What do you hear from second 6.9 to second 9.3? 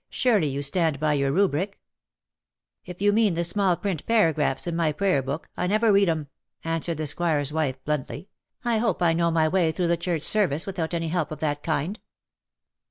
the Squire's wife, bluntly." I hope I know